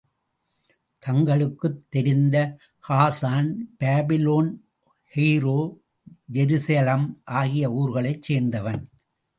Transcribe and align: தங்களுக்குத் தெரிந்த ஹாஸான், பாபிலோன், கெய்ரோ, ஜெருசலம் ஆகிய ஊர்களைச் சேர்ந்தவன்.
தங்களுக்குத் 0.99 1.89
தெரிந்த 1.89 2.57
ஹாஸான், 2.89 3.51
பாபிலோன், 3.79 4.49
கெய்ரோ, 5.15 5.59
ஜெருசலம் 6.33 7.07
ஆகிய 7.23 7.69
ஊர்களைச் 7.71 8.31
சேர்ந்தவன். 8.31 8.83